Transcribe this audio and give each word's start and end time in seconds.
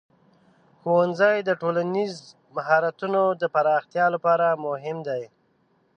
ښوونځی 0.79 1.37
د 1.43 1.49
ټولنیز 1.61 2.13
مهارتونو 2.55 3.21
د 3.41 3.43
پراختیا 3.53 4.05
لپاره 4.15 4.47
مهم 4.65 4.97
دی. 5.07 5.23